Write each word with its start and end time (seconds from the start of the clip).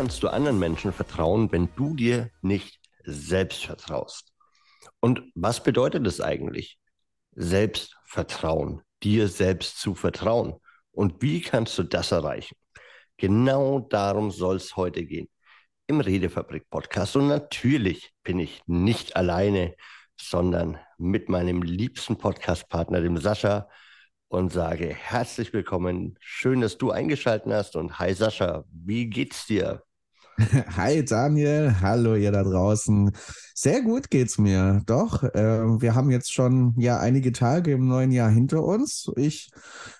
kannst 0.00 0.22
du 0.22 0.28
anderen 0.28 0.58
Menschen 0.58 0.94
vertrauen, 0.94 1.52
wenn 1.52 1.68
du 1.76 1.94
dir 1.94 2.30
nicht 2.40 2.80
selbst 3.04 3.66
vertraust? 3.66 4.32
Und 4.98 5.22
was 5.34 5.62
bedeutet 5.62 6.06
es 6.06 6.22
eigentlich? 6.22 6.78
Selbstvertrauen, 7.32 8.80
dir 9.02 9.28
selbst 9.28 9.78
zu 9.78 9.94
vertrauen. 9.94 10.54
Und 10.90 11.20
wie 11.20 11.42
kannst 11.42 11.76
du 11.76 11.82
das 11.82 12.12
erreichen? 12.12 12.56
Genau 13.18 13.78
darum 13.78 14.30
soll 14.30 14.56
es 14.56 14.74
heute 14.74 15.04
gehen 15.04 15.28
im 15.86 16.00
Redefabrik-Podcast. 16.00 17.16
Und 17.16 17.28
natürlich 17.28 18.14
bin 18.22 18.38
ich 18.38 18.62
nicht 18.64 19.16
alleine, 19.16 19.74
sondern 20.18 20.78
mit 20.96 21.28
meinem 21.28 21.60
liebsten 21.60 22.16
Podcast-Partner, 22.16 23.02
dem 23.02 23.18
Sascha, 23.18 23.68
und 24.28 24.50
sage 24.50 24.94
herzlich 24.94 25.52
willkommen. 25.52 26.16
Schön, 26.20 26.62
dass 26.62 26.78
du 26.78 26.90
eingeschaltet 26.90 27.52
hast. 27.52 27.76
Und 27.76 27.98
hi 27.98 28.14
Sascha, 28.14 28.64
wie 28.70 29.10
geht's 29.10 29.44
dir? 29.44 29.82
Hi 30.76 31.04
Daniel, 31.04 31.74
hallo 31.80 32.14
ihr 32.14 32.32
da 32.32 32.42
draußen. 32.42 33.10
Sehr 33.54 33.82
gut 33.82 34.10
geht's 34.10 34.38
mir. 34.38 34.82
Doch, 34.86 35.22
äh, 35.22 35.80
wir 35.80 35.94
haben 35.94 36.10
jetzt 36.10 36.32
schon 36.32 36.74
ja 36.78 36.98
einige 36.98 37.32
Tage 37.32 37.72
im 37.72 37.86
neuen 37.86 38.10
Jahr 38.10 38.30
hinter 38.30 38.64
uns. 38.64 39.10
Ich 39.16 39.50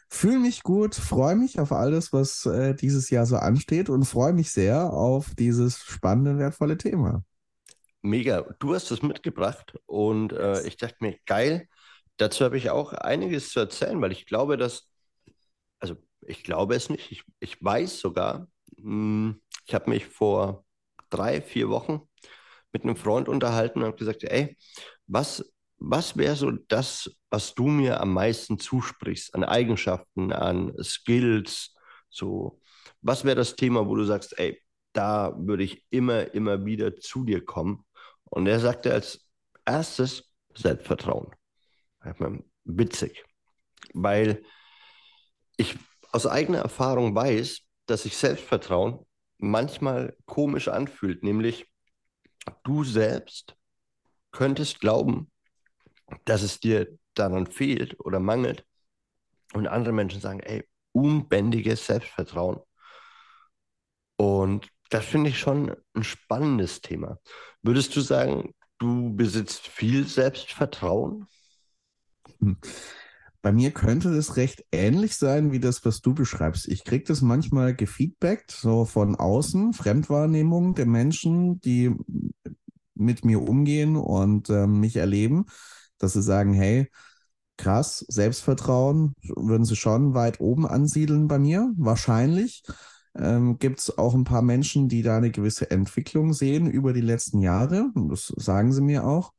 fühle 0.08 0.38
mich 0.38 0.62
gut, 0.62 0.94
freue 0.94 1.36
mich 1.36 1.60
auf 1.60 1.72
alles, 1.72 2.12
was 2.12 2.46
äh, 2.46 2.74
dieses 2.74 3.10
Jahr 3.10 3.26
so 3.26 3.36
ansteht 3.36 3.90
und 3.90 4.04
freue 4.04 4.32
mich 4.32 4.50
sehr 4.50 4.92
auf 4.92 5.34
dieses 5.34 5.78
spannende, 5.78 6.38
wertvolle 6.38 6.78
Thema. 6.78 7.22
Mega, 8.00 8.46
du 8.60 8.74
hast 8.74 8.90
es 8.90 9.02
mitgebracht 9.02 9.74
und 9.84 10.32
äh, 10.32 10.66
ich 10.66 10.78
dachte 10.78 10.96
mir, 11.00 11.16
geil, 11.26 11.68
dazu 12.16 12.44
habe 12.44 12.56
ich 12.56 12.70
auch 12.70 12.94
einiges 12.94 13.50
zu 13.50 13.60
erzählen, 13.60 14.00
weil 14.00 14.12
ich 14.12 14.24
glaube, 14.24 14.56
dass, 14.56 14.88
also 15.80 15.96
ich 16.22 16.44
glaube 16.44 16.76
es 16.76 16.88
nicht, 16.88 17.12
ich, 17.12 17.24
ich 17.40 17.62
weiß 17.62 18.00
sogar, 18.00 18.46
mh, 18.78 19.32
hm, 19.34 19.40
ich 19.66 19.74
habe 19.74 19.90
mich 19.90 20.06
vor 20.06 20.64
drei, 21.10 21.40
vier 21.40 21.68
Wochen 21.68 22.02
mit 22.72 22.84
einem 22.84 22.96
Freund 22.96 23.28
unterhalten 23.28 23.80
und 23.80 23.86
habe 23.86 23.96
gesagt, 23.96 24.24
ey, 24.24 24.56
was, 25.06 25.52
was 25.78 26.16
wäre 26.16 26.36
so 26.36 26.52
das, 26.68 27.10
was 27.30 27.54
du 27.54 27.66
mir 27.66 28.00
am 28.00 28.12
meisten 28.12 28.58
zusprichst 28.58 29.34
an 29.34 29.44
Eigenschaften, 29.44 30.32
an 30.32 30.72
Skills, 30.82 31.74
so, 32.08 32.60
was 33.02 33.24
wäre 33.24 33.36
das 33.36 33.56
Thema, 33.56 33.86
wo 33.86 33.96
du 33.96 34.04
sagst, 34.04 34.38
ey, 34.38 34.60
da 34.92 35.34
würde 35.36 35.64
ich 35.64 35.84
immer, 35.90 36.34
immer 36.34 36.64
wieder 36.64 36.96
zu 36.96 37.24
dir 37.24 37.44
kommen? 37.44 37.84
Und 38.24 38.46
er 38.46 38.60
sagte 38.60 38.92
als 38.92 39.28
erstes 39.64 40.32
Selbstvertrauen. 40.54 41.30
Witzig, 42.64 43.24
weil 43.94 44.44
ich 45.56 45.76
aus 46.12 46.26
eigener 46.26 46.58
Erfahrung 46.58 47.14
weiß, 47.14 47.60
dass 47.86 48.02
sich 48.04 48.16
Selbstvertrauen 48.16 49.04
manchmal 49.40 50.16
komisch 50.26 50.68
anfühlt, 50.68 51.22
nämlich 51.22 51.66
du 52.64 52.84
selbst 52.84 53.56
könntest 54.32 54.80
glauben, 54.80 55.30
dass 56.24 56.42
es 56.42 56.60
dir 56.60 56.98
daran 57.14 57.46
fehlt 57.46 57.98
oder 58.00 58.20
mangelt 58.20 58.64
und 59.52 59.66
andere 59.66 59.92
Menschen 59.92 60.20
sagen, 60.20 60.40
ey, 60.40 60.66
unbändiges 60.92 61.86
Selbstvertrauen. 61.86 62.60
Und 64.16 64.68
das 64.90 65.04
finde 65.06 65.30
ich 65.30 65.38
schon 65.38 65.74
ein 65.94 66.04
spannendes 66.04 66.80
Thema. 66.80 67.18
Würdest 67.62 67.94
du 67.96 68.00
sagen, 68.00 68.54
du 68.78 69.14
besitzt 69.14 69.66
viel 69.66 70.06
Selbstvertrauen? 70.06 71.26
Bei 73.42 73.52
mir 73.52 73.70
könnte 73.70 74.14
das 74.14 74.36
recht 74.36 74.64
ähnlich 74.70 75.16
sein 75.16 75.50
wie 75.50 75.60
das, 75.60 75.84
was 75.84 76.00
du 76.02 76.14
beschreibst. 76.14 76.68
Ich 76.68 76.84
kriege 76.84 77.04
das 77.04 77.22
manchmal 77.22 77.74
gefeedbackt, 77.74 78.50
so 78.50 78.84
von 78.84 79.16
außen, 79.16 79.72
Fremdwahrnehmung 79.72 80.74
der 80.74 80.86
Menschen, 80.86 81.60
die 81.60 81.94
mit 82.94 83.24
mir 83.24 83.40
umgehen 83.42 83.96
und 83.96 84.50
äh, 84.50 84.66
mich 84.66 84.96
erleben, 84.96 85.46
dass 85.98 86.12
sie 86.12 86.22
sagen, 86.22 86.52
hey, 86.52 86.90
krass, 87.56 88.04
Selbstvertrauen 88.08 89.14
würden 89.22 89.64
sie 89.64 89.76
schon 89.76 90.14
weit 90.14 90.40
oben 90.40 90.66
ansiedeln 90.66 91.28
bei 91.28 91.38
mir, 91.38 91.72
wahrscheinlich. 91.76 92.62
Ähm, 93.16 93.58
Gibt 93.58 93.80
es 93.80 93.98
auch 93.98 94.14
ein 94.14 94.24
paar 94.24 94.42
Menschen, 94.42 94.88
die 94.88 95.02
da 95.02 95.16
eine 95.16 95.30
gewisse 95.30 95.70
Entwicklung 95.70 96.32
sehen 96.32 96.70
über 96.70 96.92
die 96.92 97.00
letzten 97.00 97.40
Jahre. 97.40 97.90
Das 97.94 98.32
sagen 98.36 98.72
sie 98.72 98.82
mir 98.82 99.04
auch. 99.04 99.32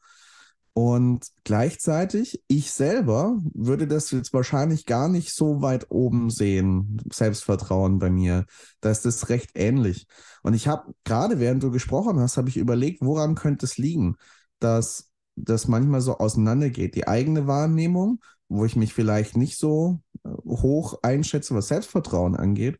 Und 0.73 1.27
gleichzeitig, 1.43 2.41
ich 2.47 2.71
selber 2.71 3.39
würde 3.53 3.87
das 3.87 4.09
jetzt 4.11 4.33
wahrscheinlich 4.33 4.85
gar 4.85 5.09
nicht 5.09 5.33
so 5.33 5.61
weit 5.61 5.91
oben 5.91 6.29
sehen, 6.29 7.01
Selbstvertrauen 7.11 7.99
bei 7.99 8.09
mir. 8.09 8.45
Da 8.79 8.89
ist 8.89 9.05
das 9.05 9.27
recht 9.27 9.51
ähnlich. 9.55 10.07
Und 10.43 10.53
ich 10.53 10.67
habe, 10.69 10.93
gerade 11.03 11.39
während 11.39 11.61
du 11.61 11.71
gesprochen 11.71 12.19
hast, 12.19 12.37
habe 12.37 12.47
ich 12.47 12.55
überlegt, 12.55 13.01
woran 13.01 13.35
könnte 13.35 13.65
es 13.65 13.77
liegen, 13.77 14.15
dass 14.59 15.09
das 15.35 15.67
manchmal 15.67 16.01
so 16.01 16.17
auseinandergeht. 16.17 16.95
Die 16.95 17.07
eigene 17.07 17.47
Wahrnehmung, 17.47 18.21
wo 18.47 18.63
ich 18.63 18.77
mich 18.77 18.93
vielleicht 18.93 19.35
nicht 19.35 19.57
so 19.57 19.99
äh, 20.23 20.29
hoch 20.29 20.99
einschätze, 21.03 21.53
was 21.53 21.67
Selbstvertrauen 21.67 22.35
angeht, 22.37 22.79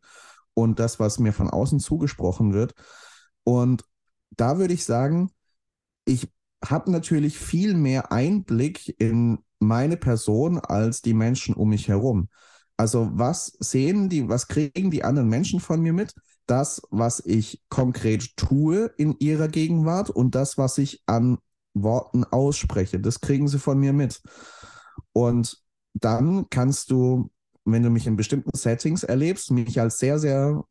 und 0.54 0.80
das, 0.80 1.00
was 1.00 1.20
mir 1.20 1.34
von 1.34 1.50
außen 1.50 1.80
zugesprochen 1.80 2.54
wird. 2.54 2.74
Und 3.44 3.84
da 4.32 4.58
würde 4.58 4.74
ich 4.74 4.86
sagen, 4.86 5.32
ich 6.06 6.30
habe 6.64 6.92
natürlich 6.92 7.38
viel 7.38 7.74
mehr 7.74 8.12
Einblick 8.12 8.96
in 9.00 9.40
meine 9.60 9.98
Person 9.98 10.60
als 10.60 11.02
die 11.02 11.14
Menschen 11.14 11.56
um 11.56 11.70
mich 11.70 11.88
herum. 11.88 12.30
Also 12.78 13.10
was 13.14 13.58
sehen 13.60 14.10
die, 14.10 14.28
was 14.28 14.48
kriegen 14.48 14.90
die 14.90 15.04
anderen 15.04 15.30
Menschen 15.30 15.60
von 15.60 15.82
mir 15.82 15.94
mit? 15.94 16.14
Das, 16.48 16.82
was 16.90 17.22
ich 17.26 17.62
konkret 17.70 18.36
tue 18.38 18.92
in 18.98 19.16
ihrer 19.20 19.48
Gegenwart 19.48 20.10
und 20.10 20.36
das, 20.36 20.58
was 20.58 20.78
ich 20.78 21.04
an 21.06 21.38
Worten 21.74 22.24
ausspreche, 22.24 23.00
das 23.00 23.22
kriegen 23.22 23.48
sie 23.48 23.60
von 23.60 23.80
mir 23.80 23.94
mit. 23.94 24.22
Und 25.14 25.62
dann 25.94 26.50
kannst 26.50 26.92
du, 26.92 27.30
wenn 27.66 27.84
du 27.84 27.90
mich 27.90 28.08
in 28.08 28.16
bestimmten 28.16 28.58
Settings 28.58 29.04
erlebst, 29.04 29.52
mich 29.52 29.80
als 29.80 30.00
sehr, 30.00 30.20
sehr 30.20 30.64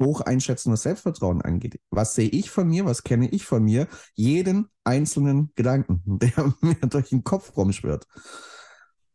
hoch 0.00 0.20
einschätzen, 0.20 0.72
was 0.72 0.82
Selbstvertrauen 0.82 1.42
angeht. 1.42 1.80
Was 1.90 2.14
sehe 2.14 2.28
ich 2.28 2.50
von 2.50 2.68
mir, 2.68 2.84
was 2.84 3.04
kenne 3.04 3.28
ich 3.28 3.44
von 3.44 3.64
mir? 3.64 3.88
Jeden 4.14 4.68
einzelnen 4.84 5.52
Gedanken, 5.54 6.02
der 6.06 6.54
mir 6.60 6.74
durch 6.74 7.10
den 7.10 7.24
Kopf 7.24 7.56
rumschwirrt. 7.56 8.06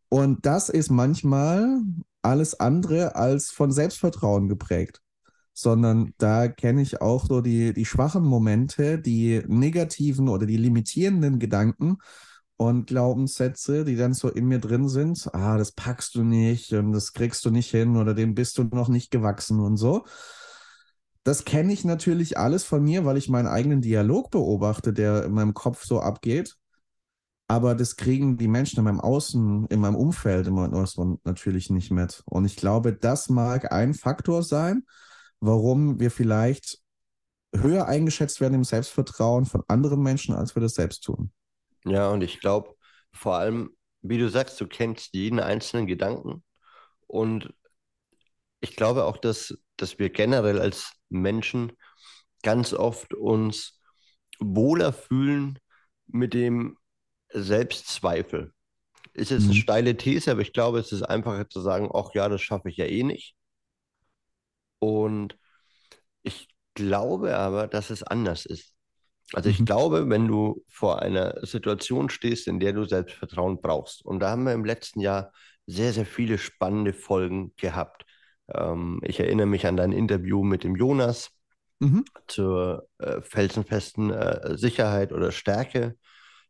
Und 0.08 0.44
das 0.44 0.68
ist 0.68 0.90
manchmal 0.90 1.82
alles 2.22 2.58
andere 2.58 3.14
als 3.14 3.50
von 3.50 3.70
Selbstvertrauen 3.70 4.48
geprägt, 4.48 5.00
sondern 5.52 6.12
da 6.18 6.48
kenne 6.48 6.82
ich 6.82 7.00
auch 7.00 7.26
so 7.26 7.40
die, 7.40 7.72
die 7.72 7.84
schwachen 7.84 8.24
Momente, 8.24 8.98
die 8.98 9.42
negativen 9.46 10.28
oder 10.28 10.46
die 10.46 10.56
limitierenden 10.56 11.38
Gedanken 11.38 11.98
und 12.56 12.88
Glaubenssätze, 12.88 13.84
die 13.84 13.96
dann 13.96 14.12
so 14.12 14.28
in 14.28 14.46
mir 14.46 14.58
drin 14.58 14.88
sind. 14.88 15.28
Ah, 15.32 15.56
das 15.56 15.72
packst 15.72 16.14
du 16.14 16.24
nicht 16.24 16.72
und 16.72 16.92
das 16.92 17.14
kriegst 17.14 17.44
du 17.44 17.50
nicht 17.50 17.70
hin 17.70 17.96
oder 17.96 18.12
dem 18.12 18.34
bist 18.34 18.58
du 18.58 18.64
noch 18.64 18.88
nicht 18.88 19.10
gewachsen 19.10 19.60
und 19.60 19.76
so. 19.76 20.04
Das 21.30 21.44
kenne 21.44 21.72
ich 21.72 21.84
natürlich 21.84 22.38
alles 22.38 22.64
von 22.64 22.82
mir, 22.82 23.04
weil 23.04 23.16
ich 23.16 23.28
meinen 23.28 23.46
eigenen 23.46 23.80
Dialog 23.80 24.32
beobachte, 24.32 24.92
der 24.92 25.26
in 25.26 25.30
meinem 25.30 25.54
Kopf 25.54 25.84
so 25.84 26.00
abgeht. 26.00 26.56
Aber 27.46 27.76
das 27.76 27.94
kriegen 27.94 28.36
die 28.36 28.48
Menschen 28.48 28.80
in 28.80 28.84
meinem 28.84 28.98
Außen, 28.98 29.66
in 29.66 29.78
meinem 29.78 29.94
Umfeld 29.94 30.48
immer 30.48 30.66
natürlich 31.22 31.70
nicht 31.70 31.92
mit. 31.92 32.24
Und 32.26 32.46
ich 32.46 32.56
glaube, 32.56 32.92
das 32.92 33.28
mag 33.28 33.70
ein 33.70 33.94
Faktor 33.94 34.42
sein, 34.42 34.84
warum 35.38 36.00
wir 36.00 36.10
vielleicht 36.10 36.80
höher 37.54 37.86
eingeschätzt 37.86 38.40
werden 38.40 38.54
im 38.54 38.64
Selbstvertrauen 38.64 39.46
von 39.46 39.62
anderen 39.68 40.02
Menschen, 40.02 40.34
als 40.34 40.56
wir 40.56 40.62
das 40.62 40.74
selbst 40.74 41.04
tun. 41.04 41.30
Ja, 41.84 42.08
und 42.08 42.22
ich 42.22 42.40
glaube, 42.40 42.74
vor 43.12 43.36
allem, 43.36 43.70
wie 44.02 44.18
du 44.18 44.28
sagst, 44.28 44.60
du 44.60 44.66
kennst 44.66 45.14
jeden 45.14 45.38
einzelnen 45.38 45.86
Gedanken. 45.86 46.42
Und 47.06 47.54
ich 48.60 48.76
glaube 48.76 49.04
auch, 49.04 49.16
dass, 49.16 49.58
dass 49.76 49.98
wir 49.98 50.10
generell 50.10 50.60
als 50.60 50.92
Menschen 51.08 51.72
ganz 52.42 52.72
oft 52.72 53.14
uns 53.14 53.80
wohler 54.38 54.92
fühlen 54.92 55.58
mit 56.06 56.34
dem 56.34 56.76
Selbstzweifel. 57.32 58.52
Ist 59.12 59.30
jetzt 59.30 59.44
eine 59.44 59.52
mhm. 59.52 59.58
steile 59.58 59.96
These, 59.96 60.30
aber 60.30 60.40
ich 60.40 60.52
glaube, 60.52 60.78
es 60.78 60.92
ist 60.92 61.02
einfacher 61.02 61.48
zu 61.48 61.60
sagen, 61.60 61.90
ach 61.92 62.14
ja, 62.14 62.28
das 62.28 62.40
schaffe 62.42 62.68
ich 62.68 62.76
ja 62.76 62.86
eh 62.86 63.02
nicht. 63.02 63.34
Und 64.78 65.36
ich 66.22 66.48
glaube 66.74 67.36
aber, 67.36 67.66
dass 67.66 67.90
es 67.90 68.02
anders 68.02 68.46
ist. 68.46 68.74
Also 69.32 69.48
ich 69.48 69.60
mhm. 69.60 69.64
glaube, 69.64 70.08
wenn 70.08 70.26
du 70.26 70.64
vor 70.68 71.02
einer 71.02 71.44
Situation 71.46 72.10
stehst, 72.10 72.48
in 72.48 72.60
der 72.60 72.72
du 72.72 72.84
Selbstvertrauen 72.84 73.60
brauchst, 73.60 74.04
und 74.04 74.20
da 74.20 74.30
haben 74.30 74.44
wir 74.44 74.52
im 74.52 74.64
letzten 74.64 75.00
Jahr 75.00 75.32
sehr, 75.66 75.92
sehr 75.92 76.06
viele 76.06 76.38
spannende 76.38 76.92
Folgen 76.92 77.52
gehabt. 77.56 78.04
Ähm, 78.54 79.00
ich 79.02 79.20
erinnere 79.20 79.46
mich 79.46 79.66
an 79.66 79.76
dein 79.76 79.92
Interview 79.92 80.42
mit 80.42 80.64
dem 80.64 80.76
Jonas 80.76 81.30
mhm. 81.78 82.04
zur 82.26 82.88
äh, 82.98 83.20
felsenfesten 83.22 84.10
äh, 84.10 84.56
Sicherheit 84.56 85.12
oder 85.12 85.32
Stärke. 85.32 85.96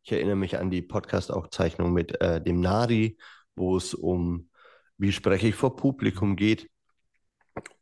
Ich 0.03 0.11
erinnere 0.11 0.35
mich 0.35 0.57
an 0.57 0.71
die 0.71 0.81
Podcast-Aufzeichnung 0.81 1.93
mit 1.93 2.19
äh, 2.21 2.41
dem 2.41 2.59
Nari, 2.59 3.17
wo 3.55 3.77
es 3.77 3.93
um, 3.93 4.49
wie 4.97 5.11
spreche 5.11 5.47
ich 5.47 5.55
vor 5.55 5.75
Publikum 5.75 6.35
geht. 6.35 6.69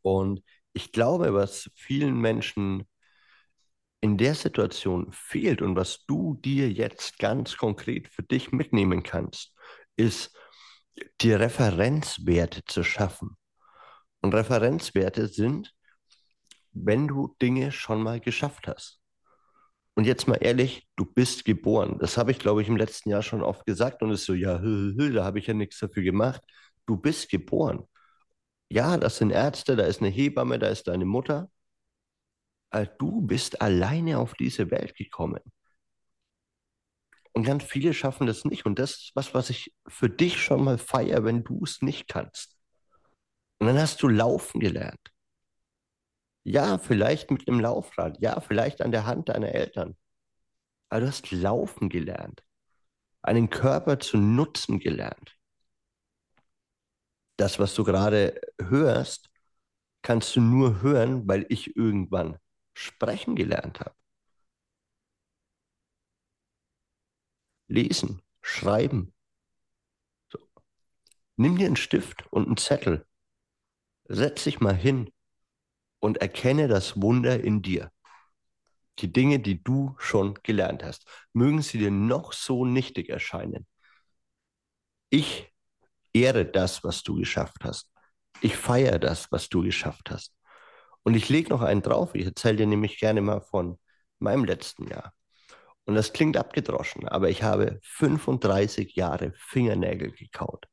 Und 0.02 0.42
ich 0.72 0.92
glaube, 0.92 1.32
was 1.34 1.70
vielen 1.74 2.20
Menschen 2.20 2.86
in 4.00 4.16
der 4.16 4.34
Situation 4.34 5.08
fehlt 5.12 5.62
und 5.62 5.76
was 5.76 6.04
du 6.06 6.34
dir 6.34 6.70
jetzt 6.70 7.18
ganz 7.18 7.56
konkret 7.56 8.08
für 8.08 8.22
dich 8.22 8.50
mitnehmen 8.52 9.02
kannst, 9.02 9.54
ist, 9.96 10.34
die 11.20 11.32
Referenzwerte 11.32 12.64
zu 12.64 12.82
schaffen. 12.82 13.36
Und 14.20 14.34
Referenzwerte 14.34 15.28
sind, 15.28 15.74
wenn 16.72 17.08
du 17.08 17.34
Dinge 17.40 17.72
schon 17.72 18.02
mal 18.02 18.20
geschafft 18.20 18.68
hast. 18.68 19.00
Und 19.94 20.04
jetzt 20.04 20.28
mal 20.28 20.36
ehrlich, 20.36 20.88
du 20.96 21.04
bist 21.04 21.44
geboren. 21.44 21.98
Das 21.98 22.16
habe 22.16 22.30
ich, 22.30 22.38
glaube 22.38 22.62
ich, 22.62 22.68
im 22.68 22.76
letzten 22.76 23.10
Jahr 23.10 23.22
schon 23.22 23.42
oft 23.42 23.66
gesagt 23.66 24.02
und 24.02 24.10
es 24.10 24.20
ist 24.20 24.26
so, 24.26 24.34
ja, 24.34 24.60
hü, 24.60 24.94
hü, 24.98 25.12
da 25.12 25.24
habe 25.24 25.38
ich 25.38 25.46
ja 25.46 25.54
nichts 25.54 25.78
dafür 25.78 26.02
gemacht. 26.02 26.42
Du 26.86 26.96
bist 26.96 27.30
geboren. 27.30 27.84
Ja, 28.70 28.96
das 28.96 29.18
sind 29.18 29.30
Ärzte, 29.30 29.76
da 29.76 29.84
ist 29.84 30.00
eine 30.00 30.10
Hebamme, 30.10 30.58
da 30.58 30.68
ist 30.68 30.88
deine 30.88 31.04
Mutter. 31.04 31.50
Aber 32.70 32.86
du 32.86 33.20
bist 33.22 33.60
alleine 33.62 34.18
auf 34.18 34.34
diese 34.34 34.70
Welt 34.70 34.94
gekommen. 34.96 35.40
Und 37.32 37.44
ganz 37.44 37.64
viele 37.64 37.94
schaffen 37.94 38.26
das 38.26 38.44
nicht. 38.44 38.66
Und 38.66 38.78
das 38.78 38.92
ist 38.92 39.12
was, 39.14 39.34
was 39.34 39.50
ich 39.50 39.74
für 39.88 40.08
dich 40.08 40.40
schon 40.42 40.64
mal 40.64 40.78
feiere, 40.78 41.24
wenn 41.24 41.44
du 41.44 41.62
es 41.64 41.82
nicht 41.82 42.08
kannst. 42.08 42.59
Und 43.60 43.68
dann 43.68 43.78
hast 43.78 44.02
du 44.02 44.08
laufen 44.08 44.58
gelernt. 44.60 45.12
Ja, 46.44 46.78
vielleicht 46.78 47.30
mit 47.30 47.48
einem 47.48 47.60
Laufrad. 47.60 48.18
Ja, 48.20 48.40
vielleicht 48.40 48.80
an 48.82 48.92
der 48.92 49.06
Hand 49.06 49.28
deiner 49.28 49.48
Eltern. 49.54 49.96
Aber 50.90 51.02
du 51.02 51.08
hast 51.08 51.30
laufen 51.32 51.88
gelernt. 51.88 52.44
Einen 53.22 53.50
Körper 53.50 54.00
zu 54.00 54.18
nutzen 54.18 54.80
gelernt. 54.80 55.36
Das, 57.36 57.58
was 57.58 57.74
du 57.74 57.84
gerade 57.84 58.40
hörst, 58.60 59.30
kannst 60.02 60.36
du 60.36 60.40
nur 60.40 60.82
hören, 60.82 61.28
weil 61.28 61.46
ich 61.48 61.76
irgendwann 61.76 62.38
sprechen 62.74 63.36
gelernt 63.36 63.80
habe. 63.80 63.94
Lesen, 67.68 68.20
schreiben. 68.42 69.14
So. 70.32 70.38
Nimm 71.36 71.58
dir 71.58 71.66
einen 71.66 71.76
Stift 71.76 72.26
und 72.32 72.46
einen 72.46 72.56
Zettel. 72.56 73.06
Setz 74.12 74.42
dich 74.42 74.60
mal 74.60 74.74
hin 74.74 75.12
und 76.00 76.18
erkenne 76.18 76.66
das 76.66 77.00
Wunder 77.00 77.38
in 77.38 77.62
dir. 77.62 77.92
Die 78.98 79.12
Dinge, 79.12 79.38
die 79.38 79.62
du 79.62 79.94
schon 79.98 80.34
gelernt 80.42 80.82
hast, 80.82 81.06
mögen 81.32 81.62
sie 81.62 81.78
dir 81.78 81.92
noch 81.92 82.32
so 82.32 82.64
nichtig 82.64 83.08
erscheinen. 83.08 83.68
Ich 85.10 85.52
ehre 86.12 86.44
das, 86.44 86.82
was 86.82 87.04
du 87.04 87.14
geschafft 87.14 87.62
hast. 87.62 87.88
Ich 88.40 88.56
feiere 88.56 88.98
das, 88.98 89.30
was 89.30 89.48
du 89.48 89.62
geschafft 89.62 90.10
hast. 90.10 90.34
Und 91.04 91.14
ich 91.14 91.28
lege 91.28 91.50
noch 91.50 91.62
einen 91.62 91.82
drauf. 91.82 92.14
Ich 92.14 92.26
erzähle 92.26 92.56
dir 92.56 92.66
nämlich 92.66 92.98
gerne 92.98 93.20
mal 93.20 93.40
von 93.40 93.78
meinem 94.18 94.44
letzten 94.44 94.88
Jahr. 94.88 95.14
Und 95.84 95.94
das 95.94 96.12
klingt 96.12 96.36
abgedroschen, 96.36 97.08
aber 97.08 97.30
ich 97.30 97.44
habe 97.44 97.78
35 97.82 98.96
Jahre 98.96 99.32
Fingernägel 99.36 100.12
gekaut. 100.12 100.69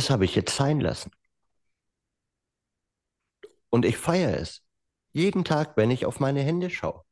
Das 0.00 0.08
habe 0.08 0.24
ich 0.24 0.34
jetzt 0.34 0.56
sein 0.56 0.80
lassen. 0.80 1.10
Und 3.68 3.84
ich 3.84 3.98
feiere 3.98 4.40
es. 4.40 4.62
Jeden 5.12 5.44
Tag, 5.44 5.76
wenn 5.76 5.90
ich 5.90 6.06
auf 6.06 6.20
meine 6.20 6.40
Hände 6.40 6.70
schaue. 6.70 7.04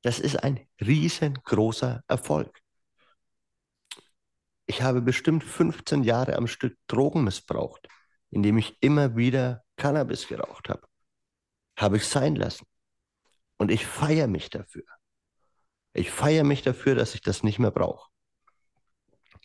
Das 0.00 0.18
ist 0.18 0.42
ein 0.42 0.66
riesengroßer 0.80 2.02
Erfolg. 2.08 2.62
Ich 4.64 4.80
habe 4.80 5.02
bestimmt 5.02 5.44
15 5.44 6.02
Jahre 6.02 6.36
am 6.36 6.46
Stück 6.46 6.78
Drogen 6.86 7.24
missbraucht, 7.24 7.86
indem 8.30 8.56
ich 8.56 8.78
immer 8.80 9.14
wieder 9.14 9.62
Cannabis 9.76 10.28
geraucht 10.28 10.70
habe. 10.70 10.88
Habe 11.76 11.98
ich 11.98 12.06
sein 12.06 12.36
lassen. 12.36 12.64
Und 13.58 13.70
ich 13.70 13.84
feiere 13.84 14.28
mich 14.28 14.48
dafür. 14.48 14.86
Ich 15.92 16.10
feiere 16.10 16.44
mich 16.44 16.62
dafür, 16.62 16.94
dass 16.94 17.14
ich 17.14 17.20
das 17.20 17.42
nicht 17.42 17.58
mehr 17.58 17.70
brauche. 17.70 18.08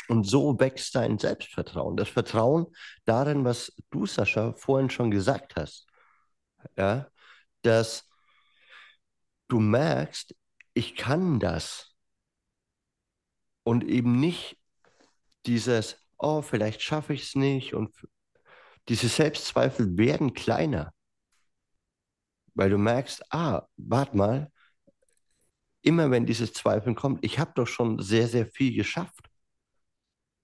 Und 0.10 0.26
so 0.26 0.60
wächst 0.60 0.96
dein 0.96 1.18
Selbstvertrauen. 1.18 1.96
Das 1.96 2.10
Vertrauen 2.10 2.68
darin, 3.06 3.46
was 3.46 3.72
du, 3.90 4.06
Sascha, 4.06 4.54
vorhin 4.54 4.90
schon 4.90 5.12
gesagt 5.12 5.56
hast 5.56 5.88
ja, 6.78 7.08
dass 7.62 8.10
du 9.48 9.60
merkst, 9.60 10.36
ich 10.74 10.96
kann 10.96 11.40
das. 11.40 11.96
Und 13.64 13.84
eben 13.86 14.20
nicht 14.20 14.58
dieses, 15.46 15.98
oh, 16.18 16.42
vielleicht 16.42 16.82
schaffe 16.82 17.14
ich 17.14 17.24
es 17.24 17.36
nicht. 17.36 17.74
Und 17.74 17.96
diese 18.90 19.08
Selbstzweifel 19.08 19.98
werden 19.98 20.34
kleiner. 20.34 20.94
Weil 22.56 22.70
du 22.70 22.78
merkst, 22.78 23.24
ah, 23.32 23.68
warte 23.78 24.18
mal, 24.18 24.52
immer 25.82 26.12
wenn 26.12 26.26
dieses 26.26 26.54
Zweifeln 26.54 26.96
kommt, 26.96 27.24
ich 27.24 27.40
habe 27.40 27.54
doch 27.56 27.68
schon 27.68 28.00
sehr, 28.00 28.28
sehr 28.28 28.48
viel 28.48 28.76
geschafft. 28.76 29.30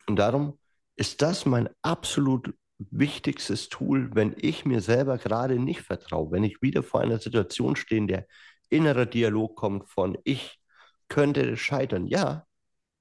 Und 0.10 0.16
darum 0.16 0.58
ist 0.96 1.22
das 1.22 1.46
mein 1.46 1.70
absolut 1.84 2.56
wichtigstes 2.80 3.70
Tool, 3.70 4.10
wenn 4.16 4.36
ich 4.38 4.66
mir 4.66 4.82
selber 4.82 5.20
gerade 5.20 5.60
nicht 5.60 5.82
vertraue, 5.82 6.32
wenn 6.32 6.44
ich 6.44 6.64
wieder 6.64 6.82
vor 6.82 7.02
einer 7.02 7.20
Situation 7.20 7.76
stehe, 7.76 8.00
in 8.00 8.08
der 8.08 8.28
innerer 8.70 9.06
Dialog 9.06 9.56
kommt 9.56 9.88
von 9.88 10.18
ich 10.24 10.60
könnte 11.10 11.56
scheitern. 11.58 12.08
Ja, 12.08 12.48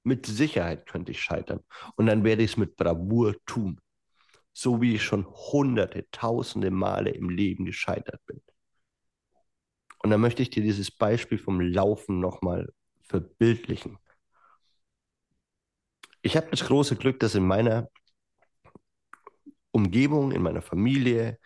mit 0.03 0.27
Sicherheit 0.27 0.85
könnte 0.85 1.11
ich 1.11 1.19
scheitern. 1.19 1.61
Und 1.95 2.05
dann 2.05 2.23
werde 2.23 2.43
ich 2.43 2.51
es 2.51 2.57
mit 2.57 2.75
Bravour 2.75 3.35
tun. 3.47 3.81
So 4.53 4.79
wie 4.79 4.93
ich 4.93 5.03
schon 5.03 5.25
hunderte, 5.25 6.05
tausende 6.11 6.69
Male 6.69 7.09
im 7.09 7.31
Leben 7.31 7.65
gescheitert 7.65 8.21
bin. 8.27 8.39
Und 10.03 10.11
dann 10.11 10.21
möchte 10.21 10.43
ich 10.43 10.51
dir 10.51 10.61
dieses 10.61 10.91
Beispiel 10.91 11.39
vom 11.39 11.59
Laufen 11.59 12.19
nochmal 12.19 12.71
verbildlichen. 13.01 13.97
Ich 16.21 16.35
habe 16.35 16.47
das 16.51 16.65
große 16.65 16.95
Glück, 16.95 17.19
dass 17.19 17.35
in 17.35 17.45
meiner 17.45 17.89
Umgebung, 19.71 20.31
in 20.31 20.41
meiner 20.41 20.61
Familie, 20.61 21.39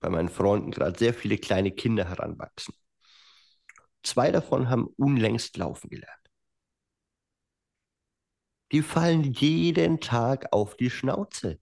bei 0.00 0.08
meinen 0.08 0.28
Freunden 0.28 0.70
gerade 0.70 0.98
sehr 0.98 1.12
viele 1.14 1.36
kleine 1.38 1.72
Kinder 1.72 2.08
heranwachsen. 2.08 2.74
Zwei 4.02 4.30
davon 4.30 4.70
haben 4.70 4.86
unlängst 4.96 5.56
laufen 5.56 5.90
gelernt. 5.90 6.16
Die 8.72 8.82
fallen 8.82 9.24
jeden 9.24 10.00
Tag 10.00 10.52
auf 10.52 10.76
die 10.76 10.90
Schnauze. 10.90 11.58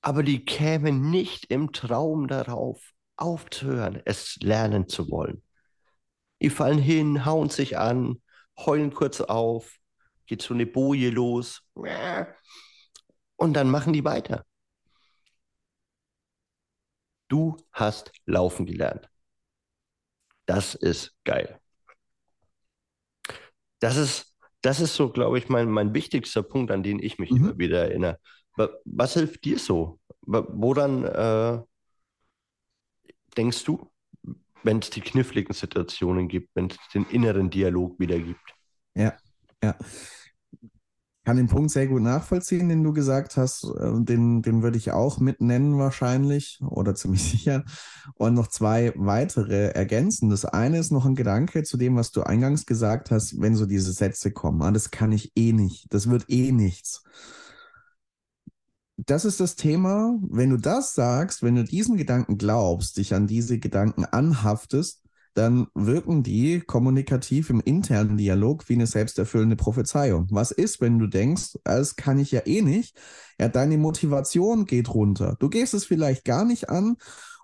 Aber 0.00 0.22
die 0.22 0.44
kämen 0.44 1.10
nicht 1.10 1.46
im 1.46 1.72
Traum 1.72 2.28
darauf, 2.28 2.92
aufzuhören, 3.16 4.00
es 4.04 4.36
lernen 4.36 4.88
zu 4.88 5.10
wollen. 5.10 5.42
Die 6.40 6.50
fallen 6.50 6.78
hin, 6.78 7.24
hauen 7.24 7.48
sich 7.48 7.78
an, 7.78 8.22
heulen 8.56 8.92
kurz 8.92 9.20
auf, 9.20 9.78
geht 10.28 10.42
so 10.42 10.54
eine 10.54 10.66
Boje 10.66 11.10
los 11.10 11.62
und 13.36 13.54
dann 13.54 13.70
machen 13.70 13.92
die 13.92 14.04
weiter. 14.04 14.44
Du 17.28 17.56
hast 17.72 18.12
laufen 18.26 18.64
gelernt. 18.66 19.10
Das 20.46 20.74
ist 20.74 21.16
geil. 21.24 21.60
Das 23.80 23.96
ist, 23.96 24.34
das 24.62 24.80
ist 24.80 24.94
so, 24.96 25.10
glaube 25.10 25.38
ich, 25.38 25.48
mein, 25.48 25.68
mein 25.68 25.94
wichtigster 25.94 26.42
Punkt, 26.42 26.70
an 26.70 26.82
den 26.82 27.02
ich 27.02 27.18
mich 27.18 27.30
mhm. 27.30 27.36
immer 27.36 27.58
wieder 27.58 27.82
erinnere. 27.82 28.18
Was 28.84 29.14
hilft 29.14 29.44
dir 29.44 29.58
so? 29.58 30.00
Woran 30.22 31.04
äh, 31.04 31.62
denkst 33.36 33.64
du, 33.64 33.90
wenn 34.62 34.80
es 34.80 34.90
die 34.90 35.00
kniffligen 35.00 35.54
Situationen 35.54 36.28
gibt, 36.28 36.50
wenn 36.54 36.70
es 36.70 36.76
den 36.92 37.06
inneren 37.10 37.50
Dialog 37.50 37.98
wieder 38.00 38.18
gibt? 38.18 38.54
Ja, 38.94 39.16
ja 39.62 39.78
kann 41.28 41.36
den 41.36 41.46
Punkt 41.46 41.70
sehr 41.70 41.86
gut 41.86 42.00
nachvollziehen, 42.00 42.70
den 42.70 42.82
du 42.82 42.94
gesagt 42.94 43.36
hast. 43.36 43.64
Äh, 43.64 44.02
den, 44.02 44.40
den 44.40 44.62
würde 44.62 44.78
ich 44.78 44.92
auch 44.92 45.18
mit 45.18 45.42
nennen 45.42 45.76
wahrscheinlich 45.76 46.58
oder 46.66 46.94
ziemlich 46.94 47.22
sicher. 47.30 47.64
Und 48.14 48.32
noch 48.32 48.46
zwei 48.46 48.94
weitere 48.96 49.72
ergänzen. 49.72 50.30
Das 50.30 50.46
eine 50.46 50.78
ist 50.78 50.90
noch 50.90 51.04
ein 51.04 51.14
Gedanke 51.14 51.64
zu 51.64 51.76
dem, 51.76 51.96
was 51.96 52.12
du 52.12 52.22
eingangs 52.22 52.64
gesagt 52.64 53.10
hast, 53.10 53.38
wenn 53.42 53.56
so 53.56 53.66
diese 53.66 53.92
Sätze 53.92 54.32
kommen. 54.32 54.62
Ah, 54.62 54.70
das 54.70 54.90
kann 54.90 55.12
ich 55.12 55.32
eh 55.36 55.52
nicht. 55.52 55.92
Das 55.92 56.08
wird 56.08 56.24
eh 56.30 56.50
nichts. 56.50 57.02
Das 58.96 59.26
ist 59.26 59.38
das 59.38 59.54
Thema. 59.54 60.18
Wenn 60.30 60.48
du 60.48 60.56
das 60.56 60.94
sagst, 60.94 61.42
wenn 61.42 61.56
du 61.56 61.64
diesen 61.64 61.98
Gedanken 61.98 62.38
glaubst, 62.38 62.96
dich 62.96 63.12
an 63.12 63.26
diese 63.26 63.58
Gedanken 63.58 64.06
anhaftest, 64.06 65.02
dann 65.38 65.68
wirken 65.74 66.24
die 66.24 66.60
kommunikativ 66.60 67.48
im 67.50 67.60
internen 67.60 68.16
Dialog 68.16 68.68
wie 68.68 68.74
eine 68.74 68.88
selbsterfüllende 68.88 69.54
Prophezeiung. 69.56 70.26
Was 70.30 70.50
ist, 70.50 70.80
wenn 70.80 70.98
du 70.98 71.06
denkst, 71.06 71.58
das 71.62 71.94
kann 71.94 72.18
ich 72.18 72.32
ja 72.32 72.40
eh 72.44 72.60
nicht? 72.60 72.98
Ja, 73.38 73.48
deine 73.48 73.78
Motivation 73.78 74.64
geht 74.64 74.92
runter. 74.92 75.36
Du 75.38 75.48
gehst 75.48 75.74
es 75.74 75.84
vielleicht 75.84 76.24
gar 76.24 76.44
nicht 76.44 76.68
an 76.68 76.96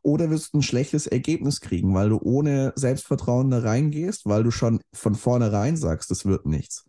oder 0.03 0.29
wirst 0.29 0.55
ein 0.55 0.63
schlechtes 0.63 1.07
Ergebnis 1.07 1.61
kriegen, 1.61 1.95
weil 1.95 2.09
du 2.09 2.19
ohne 2.21 2.73
Selbstvertrauen 2.75 3.51
da 3.51 3.61
reingehst, 3.61 4.27
weil 4.27 4.43
du 4.43 4.51
schon 4.51 4.81
von 4.93 5.15
vornherein 5.15 5.77
sagst, 5.77 6.11
es 6.11 6.27
wird 6.27 6.47
nichts. 6.47 6.85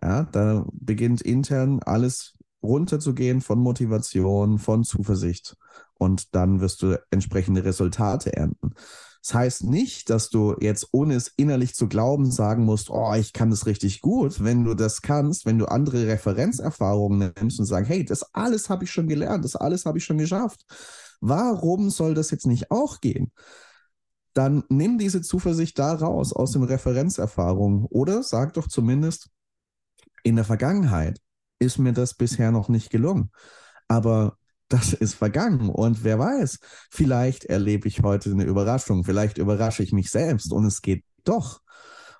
Ja, 0.00 0.24
da 0.24 0.64
beginnt 0.72 1.22
intern 1.22 1.80
alles 1.84 2.34
runterzugehen 2.62 3.40
von 3.40 3.58
Motivation, 3.58 4.58
von 4.58 4.84
Zuversicht. 4.84 5.56
Und 5.98 6.34
dann 6.34 6.60
wirst 6.60 6.82
du 6.82 7.00
entsprechende 7.10 7.64
Resultate 7.64 8.32
ernten. 8.34 8.74
Das 9.26 9.34
heißt 9.34 9.64
nicht, 9.64 10.08
dass 10.08 10.30
du 10.30 10.54
jetzt, 10.60 10.90
ohne 10.92 11.16
es 11.16 11.32
innerlich 11.36 11.74
zu 11.74 11.88
glauben, 11.88 12.30
sagen 12.30 12.64
musst, 12.64 12.90
oh, 12.90 13.12
ich 13.14 13.32
kann 13.32 13.50
das 13.50 13.66
richtig 13.66 14.00
gut. 14.00 14.44
Wenn 14.44 14.62
du 14.62 14.74
das 14.74 15.02
kannst, 15.02 15.46
wenn 15.46 15.58
du 15.58 15.66
andere 15.66 16.06
Referenzerfahrungen 16.06 17.32
nimmst 17.36 17.58
und 17.58 17.66
sagst, 17.66 17.90
hey, 17.90 18.04
das 18.04 18.32
alles 18.34 18.70
habe 18.70 18.84
ich 18.84 18.92
schon 18.92 19.08
gelernt, 19.08 19.44
das 19.44 19.56
alles 19.56 19.84
habe 19.84 19.98
ich 19.98 20.04
schon 20.04 20.18
geschafft. 20.18 20.64
Warum 21.20 21.90
soll 21.90 22.14
das 22.14 22.30
jetzt 22.30 22.46
nicht 22.46 22.70
auch 22.70 23.00
gehen? 23.00 23.32
Dann 24.32 24.62
nimm 24.68 24.96
diese 24.96 25.22
Zuversicht 25.22 25.76
da 25.80 25.94
raus 25.94 26.32
aus 26.32 26.52
den 26.52 26.62
Referenzerfahrungen 26.62 27.84
oder 27.86 28.22
sag 28.22 28.54
doch 28.54 28.68
zumindest, 28.68 29.28
in 30.22 30.36
der 30.36 30.44
Vergangenheit 30.44 31.20
ist 31.58 31.78
mir 31.78 31.92
das 31.92 32.14
bisher 32.14 32.52
noch 32.52 32.68
nicht 32.68 32.90
gelungen. 32.90 33.32
Aber 33.88 34.38
das 34.68 34.92
ist 34.92 35.14
vergangen. 35.14 35.68
Und 35.68 36.04
wer 36.04 36.18
weiß, 36.18 36.58
vielleicht 36.90 37.44
erlebe 37.44 37.88
ich 37.88 38.02
heute 38.02 38.30
eine 38.30 38.44
Überraschung, 38.44 39.04
vielleicht 39.04 39.38
überrasche 39.38 39.82
ich 39.82 39.92
mich 39.92 40.10
selbst 40.10 40.52
und 40.52 40.64
es 40.66 40.82
geht 40.82 41.04
doch. 41.24 41.60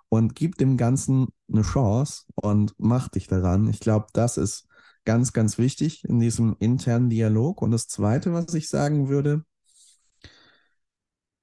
Und 0.08 0.36
gib 0.36 0.56
dem 0.56 0.76
Ganzen 0.76 1.28
eine 1.52 1.62
Chance 1.62 2.22
und 2.36 2.74
mach 2.78 3.08
dich 3.08 3.26
daran. 3.26 3.68
Ich 3.68 3.80
glaube, 3.80 4.06
das 4.12 4.36
ist 4.36 4.68
ganz, 5.04 5.32
ganz 5.32 5.58
wichtig 5.58 6.04
in 6.04 6.20
diesem 6.20 6.56
internen 6.60 7.10
Dialog. 7.10 7.60
Und 7.60 7.72
das 7.72 7.88
Zweite, 7.88 8.32
was 8.32 8.54
ich 8.54 8.68
sagen 8.68 9.08
würde, 9.08 9.44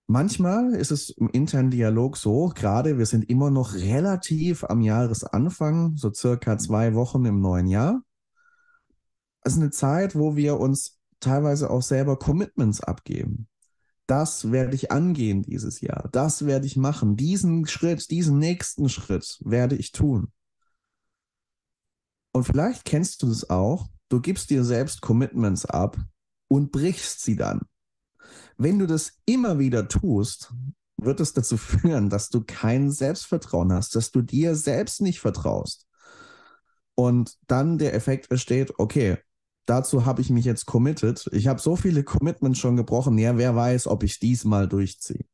manchmal 0.07 0.75
ist 0.75 0.91
es 0.91 1.09
im 1.09 1.29
internen 1.29 1.71
Dialog 1.71 2.15
so, 2.15 2.51
gerade 2.55 2.97
wir 2.97 3.05
sind 3.05 3.29
immer 3.29 3.49
noch 3.49 3.73
relativ 3.73 4.63
am 4.63 4.81
Jahresanfang, 4.81 5.97
so 5.97 6.13
circa 6.13 6.57
zwei 6.57 6.95
Wochen 6.95 7.25
im 7.25 7.41
neuen 7.41 7.67
Jahr 7.67 8.01
ist 9.45 9.57
eine 9.57 9.71
Zeit, 9.71 10.15
wo 10.15 10.35
wir 10.35 10.59
uns 10.59 10.99
teilweise 11.19 11.69
auch 11.69 11.81
selber 11.81 12.17
Commitments 12.17 12.81
abgeben. 12.81 13.47
Das 14.07 14.51
werde 14.51 14.75
ich 14.75 14.91
angehen 14.91 15.43
dieses 15.43 15.79
Jahr. 15.81 16.09
Das 16.11 16.45
werde 16.45 16.65
ich 16.65 16.75
machen. 16.75 17.15
Diesen 17.15 17.65
Schritt, 17.67 18.11
diesen 18.11 18.37
nächsten 18.37 18.89
Schritt 18.89 19.39
werde 19.43 19.75
ich 19.75 19.91
tun. 19.91 20.31
Und 22.33 22.43
vielleicht 22.43 22.83
kennst 22.83 23.23
du 23.23 23.27
das 23.27 23.49
auch. 23.49 23.87
Du 24.09 24.19
gibst 24.19 24.49
dir 24.49 24.63
selbst 24.63 25.01
Commitments 25.01 25.65
ab 25.65 25.97
und 26.47 26.71
brichst 26.71 27.21
sie 27.21 27.35
dann. 27.35 27.61
Wenn 28.57 28.79
du 28.79 28.87
das 28.87 29.13
immer 29.25 29.59
wieder 29.59 29.87
tust, 29.87 30.53
wird 30.97 31.19
es 31.19 31.33
dazu 31.33 31.57
führen, 31.57 32.09
dass 32.09 32.29
du 32.29 32.43
kein 32.43 32.91
Selbstvertrauen 32.91 33.71
hast, 33.71 33.95
dass 33.95 34.11
du 34.11 34.21
dir 34.21 34.55
selbst 34.55 35.01
nicht 35.01 35.19
vertraust. 35.19 35.87
Und 36.95 37.37
dann 37.47 37.77
der 37.77 37.93
Effekt 37.93 38.29
entsteht, 38.29 38.73
okay, 38.77 39.17
dazu 39.65 40.05
habe 40.05 40.21
ich 40.21 40.29
mich 40.29 40.45
jetzt 40.45 40.65
committed. 40.65 41.27
Ich 41.31 41.47
habe 41.47 41.59
so 41.59 41.75
viele 41.75 42.03
Commitments 42.03 42.59
schon 42.59 42.75
gebrochen. 42.75 43.17
Ja, 43.17 43.37
wer 43.37 43.55
weiß, 43.55 43.87
ob 43.87 44.03
ich 44.03 44.19
diesmal 44.19 44.67
durchziehe. 44.67 45.25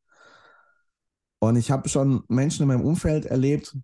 Und 1.40 1.56
ich 1.56 1.72
habe 1.72 1.88
schon 1.88 2.24
Menschen 2.28 2.64
in 2.64 2.68
meinem 2.68 2.86
Umfeld 2.86 3.26
erlebt, 3.26 3.78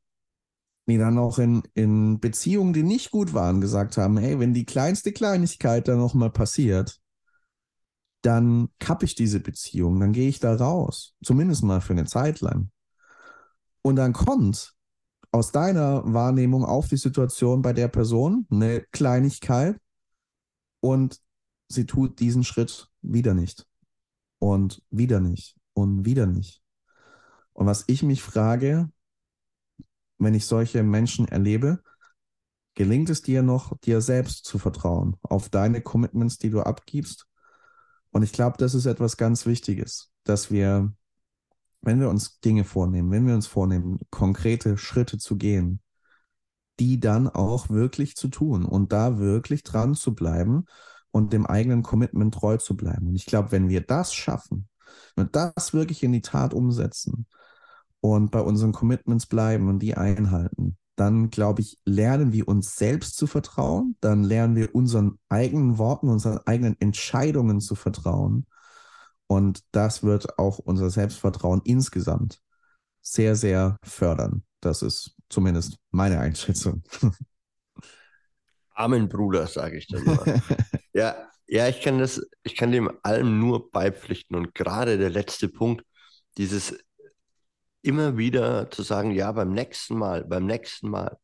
die 0.88 0.98
dann 0.98 1.18
auch 1.18 1.40
in, 1.40 1.64
in 1.74 2.20
Beziehungen, 2.20 2.74
die 2.74 2.84
nicht 2.84 3.12
gut 3.12 3.34
waren, 3.34 3.62
gesagt 3.62 3.98
haben, 3.98 4.18
hey, 4.18 4.40
wenn 4.40 4.54
die 4.54 4.66
kleinste 4.66 5.12
Kleinigkeit 5.12 5.88
dann 5.88 5.98
nochmal 5.98 6.30
passiert, 6.30 7.00
dann 8.22 8.70
kappe 8.80 9.06
ich 9.06 9.16
diese 9.16 9.40
Beziehung, 9.40 10.00
dann 10.00 10.12
gehe 10.12 10.30
ich 10.30 10.40
da 10.40 10.56
raus, 10.56 11.16
zumindest 11.24 11.64
mal 11.64 11.82
für 11.82 11.94
eine 11.94 12.06
Zeit 12.06 12.42
lang. 12.42 12.70
Und 13.82 13.98
dann 13.98 14.14
kommt 14.14 14.74
aus 15.32 15.52
deiner 15.52 16.02
Wahrnehmung 16.12 16.66
auf 16.66 16.88
die 16.88 16.98
Situation 16.98 17.62
bei 17.62 17.74
der 17.74 17.88
Person 17.88 18.48
eine 18.50 18.82
Kleinigkeit, 18.92 19.80
und 20.86 21.20
sie 21.68 21.88
tut 21.88 22.20
diesen 22.20 22.44
Schritt 22.44 22.92
wieder 23.02 23.34
nicht. 23.34 23.66
Und 24.38 24.84
wieder 24.92 25.20
nicht. 25.20 25.58
Und 25.74 26.06
wieder 26.06 26.28
nicht. 26.28 26.62
Und 27.54 27.66
was 27.66 27.86
ich 27.88 28.04
mich 28.04 28.22
frage, 28.22 28.92
wenn 30.20 30.36
ich 30.36 30.46
solche 30.46 30.84
Menschen 30.84 31.28
erlebe, 31.28 31.82
gelingt 32.76 33.10
es 33.10 33.24
dir 33.24 33.42
noch, 33.42 33.76
dir 33.80 34.00
selbst 34.00 34.46
zu 34.46 34.60
vertrauen, 34.60 35.18
auf 35.24 35.50
deine 35.50 35.82
Commitments, 35.82 36.38
die 36.38 36.52
du 36.52 36.62
abgibst? 36.62 37.26
Und 38.12 38.22
ich 38.22 38.32
glaube, 38.32 38.58
das 38.60 38.76
ist 38.76 38.86
etwas 38.86 39.18
ganz 39.18 39.48
Wichtiges, 39.48 40.12
dass 40.24 40.52
wir, 40.52 40.94
wenn 41.82 42.00
wir 42.00 42.10
uns 42.10 42.40
Dinge 42.42 42.64
vornehmen, 42.64 43.10
wenn 43.10 43.26
wir 43.26 43.34
uns 43.34 43.48
vornehmen, 43.48 43.98
konkrete 44.12 44.78
Schritte 44.78 45.18
zu 45.18 45.36
gehen, 45.36 45.82
die 46.80 47.00
dann 47.00 47.28
auch 47.28 47.70
wirklich 47.70 48.16
zu 48.16 48.28
tun 48.28 48.66
und 48.66 48.92
da 48.92 49.20
wirklich 49.20 49.64
dran 49.64 49.96
zu 49.96 50.14
bleiben 50.14 50.66
und 51.12 51.34
dem 51.34 51.46
eigenen 51.46 51.84
Commitment 51.84 52.34
treu 52.34 52.58
zu 52.58 52.76
bleiben. 52.76 53.08
Und 53.08 53.16
ich 53.16 53.26
glaube, 53.26 53.52
wenn 53.52 53.70
wir 53.70 53.82
das 53.82 54.14
schaffen, 54.14 54.68
wenn 55.16 55.28
wir 55.28 55.32
das 55.56 55.74
wirklich 55.74 56.04
in 56.04 56.12
die 56.12 56.22
Tat 56.22 56.54
umsetzen 56.54 57.26
und 58.02 58.32
bei 58.32 58.42
unseren 58.42 58.74
Commitments 58.74 59.26
bleiben 59.26 59.70
und 59.70 59.80
die 59.80 59.96
einhalten, 59.96 60.78
dann 60.96 61.30
glaube 61.30 61.62
ich, 61.62 61.80
lernen 61.86 62.32
wir 62.32 62.48
uns 62.48 62.76
selbst 62.76 63.18
zu 63.18 63.28
vertrauen, 63.28 63.96
dann 64.00 64.24
lernen 64.24 64.56
wir 64.56 64.74
unseren 64.74 65.20
eigenen 65.30 65.78
Worten, 65.78 66.10
unseren 66.10 66.40
eigenen 66.46 66.80
Entscheidungen 66.80 67.60
zu 67.60 67.76
vertrauen. 67.76 68.46
Und 69.28 69.64
das 69.72 70.04
wird 70.04 70.38
auch 70.38 70.60
unser 70.60 70.90
Selbstvertrauen 70.90 71.62
insgesamt 71.66 72.42
sehr, 73.02 73.36
sehr 73.36 73.78
fördern. 73.84 74.44
Das 74.62 74.82
ist 74.82 75.16
zumindest 75.30 75.78
meine 75.92 76.20
Einschätzung. 76.20 76.84
Amen, 78.76 79.08
Bruder, 79.08 79.48
sage 79.48 79.78
ich 79.78 79.88
dann 79.88 80.04
immer. 80.04 80.26
ja, 80.94 81.30
ja, 81.48 81.68
ich 81.68 81.82
kann 81.82 82.00
das, 82.00 82.22
ich 82.44 82.56
kann 82.56 82.72
dem 82.72 82.92
allem 83.04 83.40
nur 83.40 83.72
beipflichten. 83.72 84.36
Und 84.36 84.54
gerade 84.54 84.98
der 84.98 85.10
letzte 85.10 85.48
Punkt, 85.48 85.86
dieses 86.38 86.78
immer 87.82 88.18
wieder 88.18 88.70
zu 88.72 88.82
sagen, 88.82 89.12
ja, 89.12 89.32
beim 89.32 89.54
nächsten 89.54 89.98
Mal, 89.98 90.26
beim 90.26 90.46
nächsten 90.46 90.90
Mal. 90.90 91.18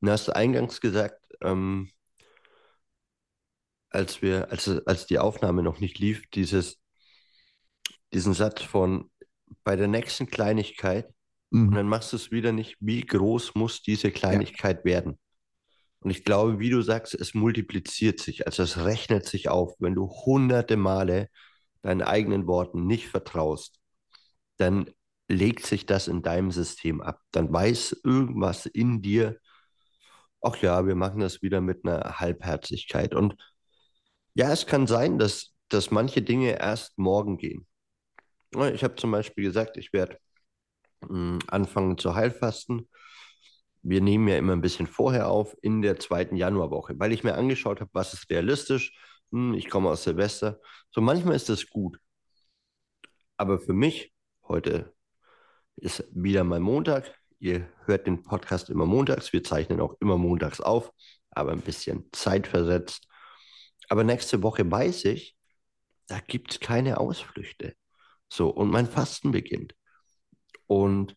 Und 0.00 0.10
hast 0.10 0.28
du 0.28 0.36
eingangs 0.36 0.80
gesagt, 0.80 1.20
ähm, 1.42 1.90
als 3.90 4.22
wir, 4.22 4.50
als, 4.50 4.68
als 4.86 5.06
die 5.06 5.18
Aufnahme 5.18 5.62
noch 5.62 5.80
nicht 5.80 5.98
lief, 5.98 6.28
dieses, 6.30 6.78
diesen 8.12 8.34
Satz 8.34 8.62
von 8.62 9.10
bei 9.64 9.76
der 9.76 9.88
nächsten 9.88 10.26
Kleinigkeit 10.26 11.12
Mhm. 11.50 11.68
Und 11.68 11.74
dann 11.74 11.88
machst 11.88 12.12
du 12.12 12.16
es 12.16 12.30
wieder 12.30 12.52
nicht, 12.52 12.76
wie 12.80 13.02
groß 13.02 13.54
muss 13.54 13.82
diese 13.82 14.10
Kleinigkeit 14.10 14.78
ja. 14.78 14.84
werden. 14.84 15.18
Und 16.00 16.10
ich 16.10 16.24
glaube, 16.24 16.58
wie 16.58 16.70
du 16.70 16.82
sagst, 16.82 17.14
es 17.14 17.34
multipliziert 17.34 18.20
sich, 18.20 18.46
also 18.46 18.62
es 18.62 18.84
rechnet 18.84 19.26
sich 19.26 19.48
auf. 19.48 19.74
Wenn 19.78 19.94
du 19.94 20.08
hunderte 20.08 20.76
Male 20.76 21.28
deinen 21.82 22.02
eigenen 22.02 22.46
Worten 22.46 22.86
nicht 22.86 23.08
vertraust, 23.08 23.80
dann 24.56 24.90
legt 25.28 25.66
sich 25.66 25.86
das 25.86 26.08
in 26.08 26.22
deinem 26.22 26.50
System 26.52 27.00
ab. 27.00 27.20
Dann 27.32 27.52
weiß 27.52 28.00
irgendwas 28.04 28.66
in 28.66 29.02
dir, 29.02 29.40
ach 30.40 30.56
ja, 30.58 30.86
wir 30.86 30.94
machen 30.94 31.20
das 31.20 31.42
wieder 31.42 31.60
mit 31.60 31.84
einer 31.84 32.20
Halbherzigkeit. 32.20 33.14
Und 33.14 33.34
ja, 34.34 34.52
es 34.52 34.66
kann 34.66 34.86
sein, 34.86 35.18
dass, 35.18 35.54
dass 35.68 35.90
manche 35.90 36.22
Dinge 36.22 36.58
erst 36.58 36.98
morgen 36.98 37.38
gehen. 37.38 37.66
Ich 38.72 38.84
habe 38.84 38.94
zum 38.94 39.10
Beispiel 39.10 39.44
gesagt, 39.44 39.76
ich 39.76 39.92
werde 39.92 40.18
anfangen 41.48 41.98
zu 41.98 42.14
Heilfasten. 42.14 42.88
Wir 43.82 44.00
nehmen 44.00 44.28
ja 44.28 44.36
immer 44.36 44.52
ein 44.52 44.60
bisschen 44.60 44.86
vorher 44.86 45.28
auf, 45.28 45.56
in 45.62 45.82
der 45.82 45.98
zweiten 45.98 46.36
Januarwoche, 46.36 46.98
weil 46.98 47.12
ich 47.12 47.24
mir 47.24 47.34
angeschaut 47.34 47.80
habe, 47.80 47.90
was 47.92 48.14
ist 48.14 48.30
realistisch. 48.30 48.92
Hm, 49.32 49.54
ich 49.54 49.70
komme 49.70 49.90
aus 49.90 50.04
Silvester. 50.04 50.60
So 50.90 51.00
manchmal 51.00 51.36
ist 51.36 51.48
das 51.48 51.68
gut. 51.68 51.98
Aber 53.36 53.58
für 53.58 53.74
mich, 53.74 54.12
heute 54.48 54.94
ist 55.76 56.04
wieder 56.12 56.44
mal 56.44 56.60
Montag. 56.60 57.14
Ihr 57.38 57.68
hört 57.84 58.06
den 58.06 58.22
Podcast 58.22 58.70
immer 58.70 58.86
montags. 58.86 59.32
Wir 59.32 59.44
zeichnen 59.44 59.80
auch 59.80 59.94
immer 60.00 60.16
montags 60.16 60.60
auf, 60.60 60.90
aber 61.30 61.52
ein 61.52 61.60
bisschen 61.60 62.08
zeitversetzt. 62.12 63.06
Aber 63.88 64.04
nächste 64.04 64.42
Woche 64.42 64.68
weiß 64.70 65.04
ich, 65.04 65.36
da 66.06 66.20
gibt 66.20 66.52
es 66.52 66.60
keine 66.60 66.98
Ausflüchte. 66.98 67.74
So, 68.28 68.48
und 68.50 68.70
mein 68.70 68.86
Fasten 68.86 69.32
beginnt. 69.32 69.74
Und 70.66 71.16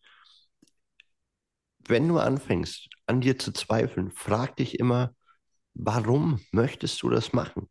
wenn 1.88 2.08
du 2.08 2.18
anfängst, 2.18 2.88
an 3.06 3.20
dir 3.20 3.38
zu 3.38 3.52
zweifeln, 3.52 4.10
frag 4.10 4.56
dich 4.56 4.78
immer, 4.78 5.14
warum 5.74 6.40
möchtest 6.52 7.02
du 7.02 7.10
das 7.10 7.32
machen? 7.32 7.68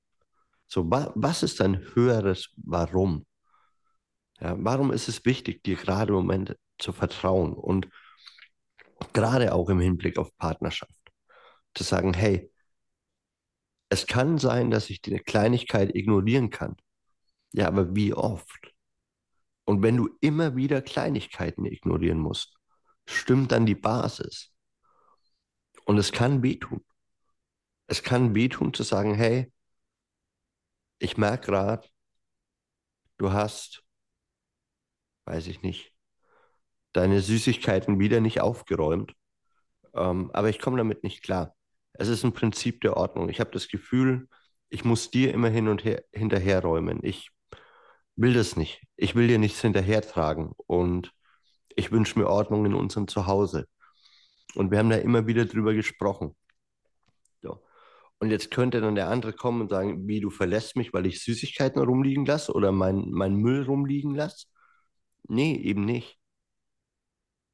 So, 0.68 0.90
wa 0.90 1.12
was 1.16 1.44
ist 1.44 1.60
dein 1.60 1.80
höheres 1.96 2.50
Warum? 2.58 3.26
Ja, 4.40 4.56
warum 4.58 4.92
ist 4.92 5.10
es 5.10 5.26
wichtig, 5.26 5.64
dir 5.64 5.76
gerade 5.76 6.10
im 6.10 6.16
Moment 6.16 6.56
zu 6.78 6.94
vertrauen 6.94 7.54
und 7.54 7.90
gerade 9.14 9.54
auch 9.54 9.70
im 9.70 9.80
Hinblick 9.80 10.18
auf 10.18 10.36
Partnerschaft 10.38 10.94
zu 11.74 11.84
sagen, 11.84 12.14
hey, 12.14 12.52
es 13.90 14.06
kann 14.08 14.38
sein, 14.38 14.72
dass 14.72 14.90
ich 14.90 15.02
die 15.02 15.18
Kleinigkeit 15.20 15.96
ignorieren 15.96 16.50
kann. 16.50 16.76
Ja, 17.52 17.68
aber 17.68 17.96
wie 17.96 18.14
oft? 18.14 18.74
Und 19.70 19.84
wenn 19.84 19.98
du 19.98 20.10
immer 20.20 20.56
wieder 20.56 20.82
Kleinigkeiten 20.82 21.64
ignorieren 21.64 22.18
musst, 22.18 22.58
stimmt 23.06 23.52
dann 23.52 23.68
die 23.68 23.76
Basis. 23.76 24.52
Und 25.86 26.00
es 26.00 26.12
kann 26.12 26.42
wehtun. 26.42 26.84
Es 27.86 28.02
kann 28.02 28.34
wehtun 28.34 28.74
zu 28.74 28.82
sagen, 28.82 29.14
hey, 29.14 29.54
ich 30.98 31.18
merke 31.18 31.52
gerade, 31.52 31.88
du 33.20 33.32
hast, 33.32 33.84
weiß 35.26 35.46
ich 35.46 35.62
nicht, 35.62 35.94
deine 36.94 37.22
Süßigkeiten 37.22 38.00
wieder 38.00 38.22
nicht 38.22 38.42
aufgeräumt. 38.42 39.14
Ähm, 39.94 40.32
aber 40.34 40.50
ich 40.50 40.58
komme 40.58 40.78
damit 40.78 41.04
nicht 41.04 41.22
klar. 41.22 41.56
Es 41.94 42.08
ist 42.08 42.24
ein 42.24 42.34
Prinzip 42.34 42.82
der 42.82 42.98
Ordnung. 42.98 43.30
Ich 43.30 43.40
habe 43.40 43.52
das 43.52 43.68
Gefühl, 43.68 44.30
ich 44.70 44.84
muss 44.84 45.12
dir 45.12 45.32
immer 45.32 45.50
hin 45.50 45.68
und 45.68 45.84
her 45.84 46.04
hinterherräumen. 46.12 47.04
Ich 47.04 47.30
will 48.20 48.34
das 48.34 48.56
nicht. 48.56 48.82
Ich 48.98 49.16
will 49.16 49.28
dir 49.28 49.40
nichts 49.40 49.62
hinterhertragen. 49.62 50.52
Und 50.68 51.12
ich 51.76 51.92
wünsche 51.92 52.20
mir 52.20 52.28
Ordnung 52.28 52.66
in 52.66 52.74
unserem 52.74 53.08
Zuhause. 53.08 53.68
Und 54.56 54.72
wir 54.72 54.80
haben 54.80 54.90
da 54.90 54.98
immer 54.98 55.28
wieder 55.28 55.46
drüber 55.46 55.74
gesprochen. 55.74 56.36
So. 57.42 57.64
Und 58.20 58.32
jetzt 58.32 58.52
könnte 58.52 58.82
dann 58.82 58.96
der 58.96 59.10
andere 59.10 59.34
kommen 59.34 59.62
und 59.62 59.70
sagen, 59.70 60.08
wie 60.08 60.20
du 60.20 60.30
verlässt 60.30 60.76
mich, 60.76 60.94
weil 60.94 61.06
ich 61.06 61.24
Süßigkeiten 61.24 61.82
rumliegen 61.82 62.26
lasse 62.26 62.54
oder 62.54 62.72
mein, 62.72 63.10
mein 63.12 63.36
Müll 63.36 63.64
rumliegen 63.64 64.16
lasse. 64.16 64.48
Nee, 65.28 65.56
eben 65.56 65.86
nicht. 65.86 66.20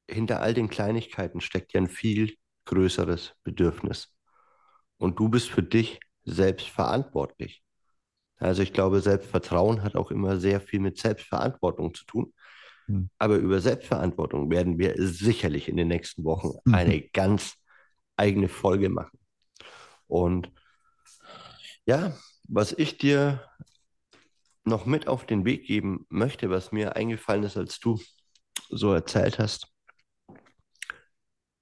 Hinter 0.10 0.41
all 0.41 0.53
den 0.53 0.69
Kleinigkeiten 0.69 1.41
steckt 1.41 1.74
ja 1.74 1.81
ein 1.81 1.89
viel 1.89 2.36
größeres 2.65 3.36
Bedürfnis. 3.43 4.15
Und 4.98 5.19
du 5.19 5.29
bist 5.29 5.50
für 5.50 5.63
dich 5.63 6.00
selbst 6.24 6.69
verantwortlich. 6.69 7.64
Also 8.37 8.61
ich 8.61 8.73
glaube, 8.73 9.01
Selbstvertrauen 9.01 9.83
hat 9.83 9.95
auch 9.95 10.11
immer 10.11 10.37
sehr 10.37 10.59
viel 10.59 10.79
mit 10.79 10.97
Selbstverantwortung 10.97 11.93
zu 11.93 12.05
tun. 12.05 12.33
Hm. 12.87 13.09
Aber 13.17 13.37
über 13.37 13.61
Selbstverantwortung 13.61 14.49
werden 14.49 14.77
wir 14.77 14.95
sicherlich 14.97 15.69
in 15.69 15.77
den 15.77 15.87
nächsten 15.87 16.23
Wochen 16.23 16.57
mhm. 16.65 16.73
eine 16.73 17.01
ganz 17.01 17.55
eigene 18.17 18.47
Folge 18.47 18.89
machen. 18.89 19.17
Und 20.07 20.51
ja, 21.85 22.15
was 22.47 22.73
ich 22.73 22.97
dir 22.97 23.43
noch 24.63 24.85
mit 24.85 25.07
auf 25.07 25.25
den 25.25 25.45
Weg 25.45 25.65
geben 25.65 26.05
möchte, 26.09 26.49
was 26.49 26.71
mir 26.71 26.95
eingefallen 26.95 27.43
ist, 27.43 27.57
als 27.57 27.79
du 27.79 27.99
so 28.69 28.93
erzählt 28.93 29.39
hast, 29.39 29.67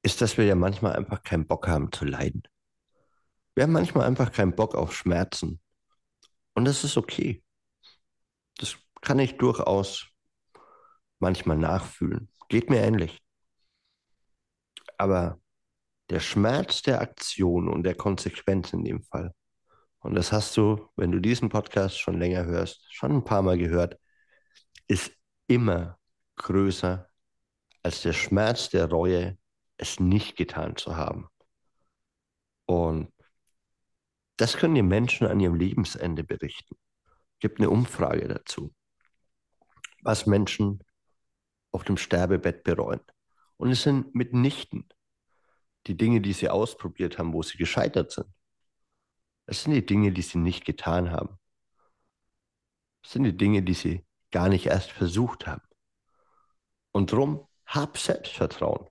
ist, 0.01 0.21
dass 0.21 0.37
wir 0.37 0.45
ja 0.45 0.55
manchmal 0.55 0.95
einfach 0.95 1.23
keinen 1.23 1.47
Bock 1.47 1.67
haben 1.67 1.91
zu 1.91 2.05
leiden. 2.05 2.43
Wir 3.55 3.63
haben 3.63 3.71
manchmal 3.71 4.07
einfach 4.07 4.31
keinen 4.31 4.55
Bock 4.55 4.75
auf 4.75 4.95
Schmerzen. 4.95 5.59
Und 6.53 6.65
das 6.65 6.83
ist 6.83 6.97
okay. 6.97 7.43
Das 8.57 8.77
kann 9.01 9.19
ich 9.19 9.37
durchaus 9.37 10.07
manchmal 11.19 11.57
nachfühlen. 11.57 12.29
Geht 12.49 12.69
mir 12.69 12.81
ähnlich. 12.81 13.21
Aber 14.97 15.39
der 16.09 16.19
Schmerz 16.19 16.81
der 16.81 17.01
Aktion 17.01 17.67
und 17.67 17.83
der 17.83 17.95
Konsequenz 17.95 18.73
in 18.73 18.83
dem 18.83 19.03
Fall, 19.03 19.33
und 19.99 20.15
das 20.15 20.31
hast 20.31 20.55
du, 20.57 20.89
wenn 20.97 21.11
du 21.11 21.19
diesen 21.19 21.49
Podcast 21.49 21.99
schon 21.99 22.19
länger 22.19 22.45
hörst, 22.45 22.85
schon 22.93 23.11
ein 23.13 23.23
paar 23.23 23.41
Mal 23.41 23.57
gehört, 23.57 23.97
ist 24.87 25.11
immer 25.47 25.97
größer 26.35 27.09
als 27.83 28.01
der 28.01 28.13
Schmerz 28.13 28.69
der 28.69 28.89
Reue, 28.89 29.37
es 29.77 29.99
nicht 29.99 30.35
getan 30.35 30.75
zu 30.75 30.95
haben. 30.95 31.27
Und 32.65 33.11
das 34.37 34.57
können 34.57 34.75
die 34.75 34.81
Menschen 34.81 35.27
an 35.27 35.39
ihrem 35.39 35.55
Lebensende 35.55 36.23
berichten. 36.23 36.75
Es 37.35 37.39
gibt 37.39 37.59
eine 37.59 37.69
Umfrage 37.69 38.27
dazu, 38.27 38.73
was 40.01 40.25
Menschen 40.25 40.83
auf 41.71 41.83
dem 41.83 41.97
Sterbebett 41.97 42.63
bereuen. 42.63 43.01
Und 43.57 43.71
es 43.71 43.83
sind 43.83 44.13
mitnichten 44.15 44.87
die 45.87 45.97
Dinge, 45.97 46.21
die 46.21 46.33
sie 46.33 46.49
ausprobiert 46.49 47.17
haben, 47.17 47.33
wo 47.33 47.43
sie 47.43 47.57
gescheitert 47.57 48.11
sind. 48.11 48.27
Es 49.45 49.63
sind 49.63 49.73
die 49.73 49.85
Dinge, 49.85 50.11
die 50.11 50.21
sie 50.21 50.37
nicht 50.37 50.65
getan 50.65 51.11
haben. 51.11 51.37
Es 53.03 53.11
sind 53.11 53.23
die 53.25 53.35
Dinge, 53.35 53.63
die 53.63 53.73
sie 53.73 54.05
gar 54.31 54.47
nicht 54.47 54.67
erst 54.67 54.91
versucht 54.91 55.45
haben. 55.45 55.63
Und 56.91 57.11
drum, 57.11 57.47
hab 57.65 57.97
Selbstvertrauen. 57.97 58.87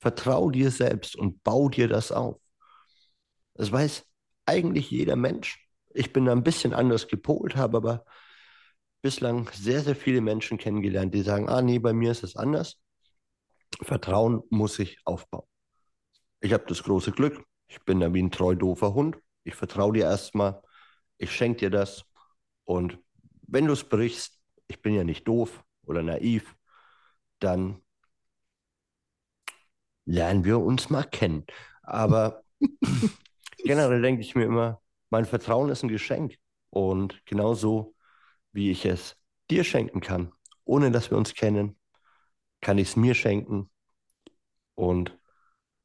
Vertrau 0.00 0.50
dir 0.50 0.70
selbst 0.70 1.14
und 1.14 1.42
bau 1.44 1.68
dir 1.68 1.86
das 1.86 2.10
auf. 2.10 2.40
Das 3.54 3.70
weiß 3.70 4.09
eigentlich 4.50 4.90
jeder 4.90 5.16
Mensch. 5.16 5.66
Ich 5.94 6.12
bin 6.12 6.24
da 6.26 6.32
ein 6.32 6.42
bisschen 6.42 6.74
anders 6.74 7.08
gepolt, 7.08 7.56
habe 7.56 7.78
aber 7.78 8.04
bislang 9.02 9.48
sehr, 9.52 9.80
sehr 9.80 9.96
viele 9.96 10.20
Menschen 10.20 10.58
kennengelernt, 10.58 11.14
die 11.14 11.22
sagen, 11.22 11.48
ah 11.48 11.62
nee, 11.62 11.78
bei 11.78 11.92
mir 11.92 12.10
ist 12.10 12.22
es 12.22 12.36
anders. 12.36 12.80
Vertrauen 13.82 14.42
muss 14.50 14.78
ich 14.78 14.98
aufbauen. 15.04 15.46
Ich 16.40 16.52
habe 16.52 16.64
das 16.66 16.82
große 16.82 17.12
Glück, 17.12 17.44
ich 17.68 17.84
bin 17.84 18.00
da 18.00 18.12
wie 18.12 18.22
ein 18.22 18.30
treu 18.30 18.54
doofer 18.54 18.94
Hund. 18.94 19.16
Ich 19.44 19.54
vertraue 19.54 19.92
dir 19.92 20.04
erstmal, 20.04 20.60
ich 21.18 21.32
schenke 21.32 21.60
dir 21.60 21.70
das. 21.70 22.04
Und 22.64 22.98
wenn 23.46 23.66
du 23.66 23.72
es 23.72 23.84
brichst, 23.84 24.38
ich 24.66 24.82
bin 24.82 24.94
ja 24.94 25.04
nicht 25.04 25.26
doof 25.26 25.62
oder 25.86 26.02
naiv, 26.02 26.56
dann 27.38 27.82
lernen 30.04 30.44
wir 30.44 30.58
uns 30.60 30.90
mal 30.90 31.04
kennen. 31.04 31.46
Aber 31.82 32.42
generell 33.64 34.02
denke 34.02 34.22
ich 34.22 34.34
mir 34.34 34.44
immer, 34.44 34.80
mein 35.10 35.24
Vertrauen 35.24 35.70
ist 35.70 35.82
ein 35.82 35.88
Geschenk. 35.88 36.36
Und 36.70 37.24
genauso 37.26 37.94
wie 38.52 38.70
ich 38.70 38.86
es 38.86 39.16
dir 39.50 39.64
schenken 39.64 40.00
kann, 40.00 40.32
ohne 40.64 40.90
dass 40.90 41.10
wir 41.10 41.18
uns 41.18 41.34
kennen, 41.34 41.76
kann 42.60 42.78
ich 42.78 42.88
es 42.88 42.96
mir 42.96 43.14
schenken 43.14 43.70
und 44.74 45.18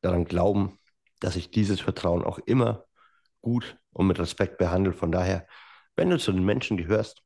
daran 0.02 0.26
glauben, 0.26 0.80
dass 1.20 1.36
ich 1.36 1.50
dieses 1.50 1.80
Vertrauen 1.80 2.24
auch 2.24 2.38
immer 2.40 2.86
gut 3.42 3.78
und 3.94 4.08
mit 4.08 4.20
Respekt 4.20 4.58
behandle. 4.58 4.94
Von 4.94 5.12
daher, 5.12 5.48
wenn 5.96 6.10
du 6.10 6.18
zu 6.18 6.32
den 6.32 6.44
Menschen 6.44 6.78
gehörst, 6.78 7.24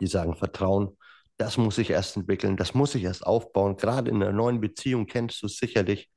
die 0.00 0.06
sagen, 0.06 0.34
Vertrauen, 0.34 0.96
das 1.38 1.56
muss 1.56 1.78
ich 1.78 1.90
erst 1.90 2.16
entwickeln, 2.16 2.56
das 2.56 2.74
muss 2.74 2.94
ich 2.94 3.04
erst 3.04 3.26
aufbauen. 3.26 3.76
Gerade 3.76 4.10
in 4.10 4.22
einer 4.22 4.32
neuen 4.32 4.60
Beziehung 4.60 5.06
kennst 5.06 5.42
du 5.42 5.48
sicherlich, 5.48 6.10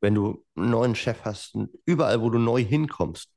wenn 0.00 0.14
du 0.14 0.44
einen 0.56 0.70
neuen 0.70 0.94
Chef 0.94 1.24
hast, 1.24 1.56
überall, 1.84 2.20
wo 2.20 2.30
du 2.30 2.38
neu 2.38 2.62
hinkommst, 2.62 3.32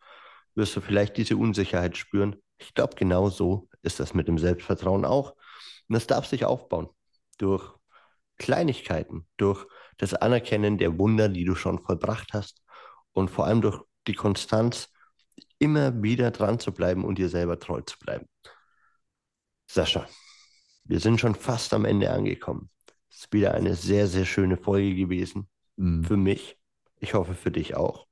wirst 0.56 0.76
du 0.76 0.82
vielleicht 0.82 1.18
diese 1.18 1.38
Unsicherheit 1.38 1.98
spüren. 1.98 2.36
Ich 2.58 2.74
glaube, 2.74 2.96
genau 2.96 3.30
so 3.30 3.70
ist 3.82 4.00
das 4.00 4.14
mit 4.14 4.28
dem 4.28 4.38
Selbstvertrauen 4.38 5.06
auch. 5.06 5.32
Und 5.88 5.94
das 5.94 6.08
darf 6.08 6.26
sich 6.26 6.46
aufbauen 6.46 6.90
durch 7.38 7.74
Kleinigkeiten, 8.38 9.28
durch 9.38 9.66
das 9.98 10.14
Anerkennen 10.14 10.78
der 10.78 10.98
Wunder, 10.98 11.30
die 11.30 11.46
du 11.46 11.56
schon 11.56 11.80
vollbracht 11.80 12.34
hast 12.34 12.62
und 13.14 13.30
vor 13.30 13.46
allem 13.46 13.62
durch 13.62 13.82
die 14.08 14.14
Konstanz, 14.14 14.90
immer 15.60 16.02
wieder 16.02 16.32
dran 16.32 16.60
zu 16.60 16.72
bleiben 16.74 17.06
und 17.06 17.20
dir 17.20 17.30
selber 17.30 17.60
treu 17.60 17.82
zu 17.82 17.98
bleiben. 18.00 18.28
Sascha, 19.68 20.08
wir 20.86 21.00
sind 21.00 21.20
schon 21.20 21.36
fast 21.36 21.74
am 21.74 21.86
Ende 21.86 22.12
angekommen. 22.12 22.70
Es 23.10 23.20
ist 23.20 23.34
wieder 23.34 23.54
eine 23.54 23.76
sehr, 23.76 24.08
sehr 24.08 24.26
schöne 24.26 24.58
Folge 24.58 24.96
gewesen. 24.96 25.48
Mhm. 25.78 26.04
Für 26.04 26.18
mich. 26.18 26.58
Ich 27.00 27.14
hoffe 27.14 27.34
für 27.34 27.52
dich 27.52 27.76
auch. 27.76 28.08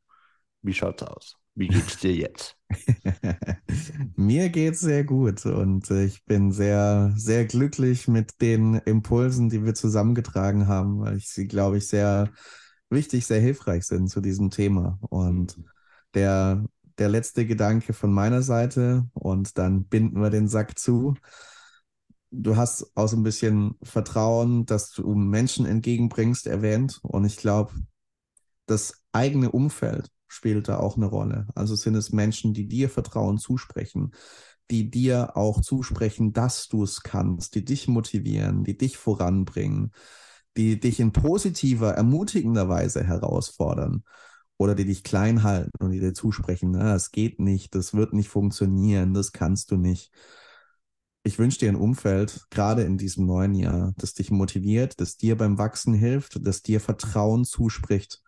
Wie 0.61 0.73
schaut's 0.73 1.03
aus? 1.03 1.35
Wie 1.55 1.67
geht's 1.67 1.97
dir 1.97 2.13
jetzt? 2.13 2.57
Mir 4.15 4.49
geht's 4.49 4.79
sehr 4.79 5.03
gut 5.03 5.45
und 5.45 5.89
äh, 5.91 6.05
ich 6.05 6.23
bin 6.25 6.51
sehr, 6.51 7.11
sehr 7.15 7.45
glücklich 7.45 8.07
mit 8.07 8.41
den 8.41 8.75
Impulsen, 8.75 9.49
die 9.49 9.63
wir 9.63 9.73
zusammengetragen 9.73 10.67
haben, 10.67 11.01
weil 11.01 11.17
ich 11.17 11.29
sie, 11.29 11.47
glaube 11.47 11.77
ich, 11.77 11.87
sehr 11.87 12.31
wichtig, 12.89 13.25
sehr 13.25 13.41
hilfreich 13.41 13.85
sind 13.85 14.09
zu 14.09 14.21
diesem 14.21 14.49
Thema. 14.49 14.99
Und 15.09 15.57
mhm. 15.57 15.65
der, 16.13 16.65
der 16.97 17.09
letzte 17.09 17.45
Gedanke 17.45 17.93
von 17.93 18.11
meiner 18.11 18.41
Seite 18.41 19.07
und 19.13 19.57
dann 19.57 19.85
binden 19.85 20.21
wir 20.21 20.29
den 20.29 20.47
Sack 20.47 20.77
zu. 20.79 21.15
Du 22.31 22.55
hast 22.55 22.91
auch 22.95 23.07
so 23.07 23.17
ein 23.17 23.23
bisschen 23.23 23.75
Vertrauen, 23.81 24.65
dass 24.65 24.91
du 24.91 25.15
Menschen 25.15 25.65
entgegenbringst, 25.65 26.45
erwähnt. 26.45 26.99
Und 27.01 27.25
ich 27.25 27.37
glaube, 27.37 27.73
das 28.65 29.03
eigene 29.11 29.51
Umfeld 29.51 30.09
spielt 30.27 30.67
da 30.67 30.79
auch 30.79 30.95
eine 30.97 31.07
Rolle. 31.07 31.47
Also 31.55 31.75
sind 31.75 31.95
es 31.95 32.11
Menschen, 32.11 32.53
die 32.53 32.67
dir 32.67 32.89
Vertrauen 32.89 33.39
zusprechen, 33.39 34.11
die 34.69 34.91
dir 34.91 35.35
auch 35.35 35.61
zusprechen, 35.61 36.33
dass 36.33 36.67
du 36.67 36.83
es 36.83 37.01
kannst, 37.01 37.55
die 37.55 37.65
dich 37.65 37.87
motivieren, 37.87 38.63
die 38.63 38.77
dich 38.77 38.97
voranbringen, 38.97 39.91
die 40.55 40.79
dich 40.79 40.99
in 40.99 41.11
positiver, 41.11 41.93
ermutigender 41.93 42.69
Weise 42.69 43.03
herausfordern 43.03 44.03
oder 44.57 44.75
die 44.75 44.85
dich 44.85 45.03
klein 45.03 45.41
halten 45.43 45.71
und 45.79 45.91
die 45.91 45.99
dir 45.99 46.13
zusprechen, 46.13 46.71
na, 46.71 46.93
das 46.93 47.11
geht 47.11 47.39
nicht, 47.39 47.73
das 47.75 47.93
wird 47.95 48.13
nicht 48.13 48.29
funktionieren, 48.29 49.13
das 49.15 49.31
kannst 49.31 49.71
du 49.71 49.77
nicht. 49.77 50.11
Ich 51.29 51.37
wünsche 51.37 51.59
dir 51.59 51.69
ein 51.69 51.75
Umfeld, 51.75 52.47
gerade 52.49 52.81
in 52.81 52.97
diesem 52.97 53.27
neuen 53.27 53.53
Jahr, 53.53 53.93
das 53.97 54.15
dich 54.15 54.31
motiviert, 54.31 54.99
das 54.99 55.15
dir 55.15 55.37
beim 55.37 55.59
Wachsen 55.59 55.93
hilft, 55.93 56.39
das 56.41 56.63
dir 56.63 56.81
Vertrauen 56.81 57.45
zuspricht 57.45 58.23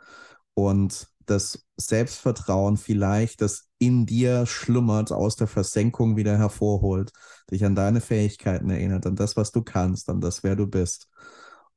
und 0.54 1.08
das 1.26 1.66
Selbstvertrauen 1.78 2.78
vielleicht, 2.78 3.42
das 3.42 3.70
in 3.80 4.06
dir 4.06 4.46
schlummert, 4.46 5.12
aus 5.12 5.36
der 5.36 5.48
Versenkung 5.48 6.16
wieder 6.16 6.38
hervorholt, 6.38 7.12
dich 7.50 7.66
an 7.66 7.74
deine 7.74 8.02
Fähigkeiten 8.02 8.70
erinnert, 8.70 9.08
an 9.08 9.16
das, 9.16 9.36
was 9.36 9.52
du 9.52 9.64
kannst, 9.64 10.08
an 10.08 10.22
das, 10.22 10.44
wer 10.44 10.56
du 10.56 10.68
bist 10.68 11.08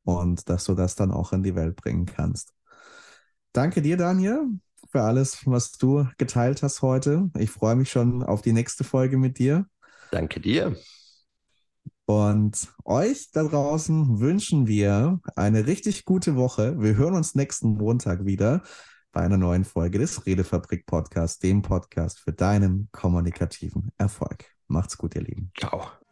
und 0.02 0.50
dass 0.50 0.64
du 0.64 0.74
das 0.74 0.94
dann 0.94 1.10
auch 1.10 1.32
in 1.32 1.42
die 1.42 1.54
Welt 1.54 1.76
bringen 1.76 2.04
kannst. 2.04 2.52
Danke 3.54 3.80
dir, 3.80 3.96
Daniel, 3.96 4.42
für 4.90 5.00
alles, 5.00 5.38
was 5.46 5.72
du 5.72 6.06
geteilt 6.18 6.62
hast 6.62 6.82
heute. 6.82 7.30
Ich 7.38 7.50
freue 7.50 7.76
mich 7.76 7.90
schon 7.90 8.22
auf 8.22 8.42
die 8.42 8.52
nächste 8.52 8.84
Folge 8.84 9.16
mit 9.16 9.38
dir. 9.38 9.64
Danke 10.10 10.38
dir. 10.38 10.76
Und 12.06 12.68
euch 12.84 13.30
da 13.32 13.44
draußen 13.44 14.20
wünschen 14.20 14.66
wir 14.66 15.20
eine 15.36 15.66
richtig 15.66 16.04
gute 16.04 16.36
Woche. 16.36 16.80
Wir 16.80 16.96
hören 16.96 17.14
uns 17.14 17.34
nächsten 17.34 17.74
Montag 17.74 18.26
wieder 18.26 18.62
bei 19.12 19.22
einer 19.22 19.38
neuen 19.38 19.64
Folge 19.64 19.98
des 19.98 20.26
Redefabrik 20.26 20.86
Podcasts, 20.86 21.38
dem 21.38 21.62
Podcast 21.62 22.18
für 22.18 22.32
deinen 22.32 22.88
kommunikativen 22.92 23.90
Erfolg. 23.96 24.44
Macht's 24.66 24.98
gut, 24.98 25.14
ihr 25.14 25.22
Lieben. 25.22 25.50
Ciao. 25.58 26.03